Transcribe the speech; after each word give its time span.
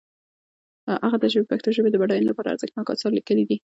هغه 1.05 1.17
د 1.19 1.25
پښتو 1.51 1.69
ژبې 1.75 1.89
د 1.91 1.95
بډاینې 2.01 2.27
لپاره 2.29 2.47
ارزښتناک 2.51 2.87
آثار 2.93 3.11
لیکلي 3.17 3.43
دي. 3.49 3.57